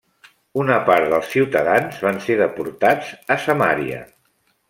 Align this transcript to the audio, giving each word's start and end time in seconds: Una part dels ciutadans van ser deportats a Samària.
Una 0.61 0.77
part 0.87 1.09
dels 1.11 1.27
ciutadans 1.33 2.01
van 2.07 2.17
ser 2.29 2.39
deportats 2.41 3.13
a 3.35 3.39
Samària. 3.47 4.01